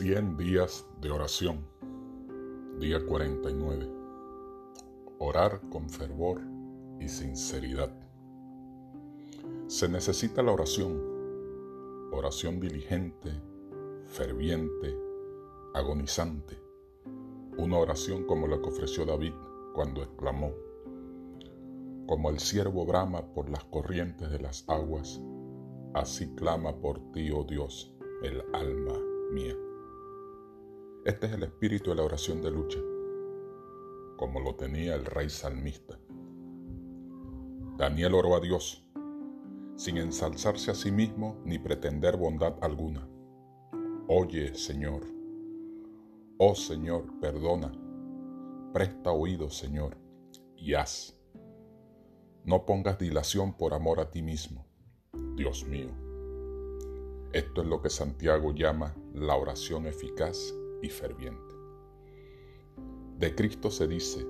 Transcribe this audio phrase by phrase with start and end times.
[0.00, 1.58] 100 días de oración.
[2.78, 3.86] Día 49.
[5.18, 6.40] Orar con fervor
[6.98, 7.92] y sinceridad.
[9.66, 10.98] Se necesita la oración.
[12.12, 13.30] Oración diligente,
[14.06, 14.96] ferviente,
[15.74, 16.58] agonizante.
[17.58, 19.34] Una oración como la que ofreció David
[19.74, 20.54] cuando exclamó,
[22.06, 25.20] como el siervo brama por las corrientes de las aguas,
[25.92, 28.98] así clama por ti, oh Dios, el alma
[29.30, 29.54] mía.
[31.02, 32.78] Este es el espíritu de la oración de lucha,
[34.18, 35.98] como lo tenía el rey salmista.
[37.78, 38.86] Daniel oró a Dios,
[39.76, 43.08] sin ensalzarse a sí mismo ni pretender bondad alguna.
[44.08, 45.06] Oye, Señor.
[46.36, 47.72] Oh Señor, perdona.
[48.74, 49.96] Presta oído, Señor,
[50.54, 51.18] y haz.
[52.44, 54.66] No pongas dilación por amor a ti mismo,
[55.34, 55.92] Dios mío.
[57.32, 61.54] Esto es lo que Santiago llama la oración eficaz y ferviente.
[63.18, 64.26] De Cristo se dice,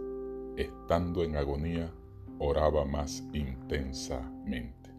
[0.57, 1.93] estando en agonía,
[2.39, 4.91] oraba más intensamente.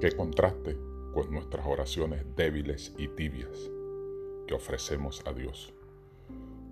[0.00, 0.76] Qué contraste
[1.14, 3.70] con nuestras oraciones débiles y tibias
[4.46, 5.72] que ofrecemos a Dios.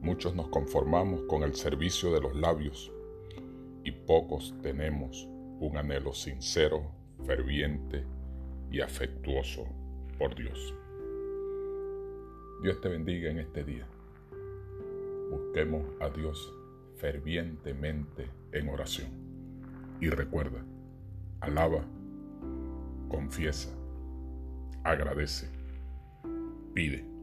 [0.00, 2.92] Muchos nos conformamos con el servicio de los labios
[3.82, 5.26] y pocos tenemos
[5.60, 6.92] un anhelo sincero,
[7.24, 8.04] ferviente
[8.70, 9.66] y afectuoso
[10.18, 10.74] por Dios.
[12.62, 13.86] Dios te bendiga en este día.
[15.30, 16.52] Busquemos a Dios
[16.96, 19.08] fervientemente en oración.
[20.00, 20.64] Y recuerda,
[21.40, 21.84] alaba,
[23.08, 23.70] confiesa,
[24.84, 25.48] agradece,
[26.74, 27.15] pide.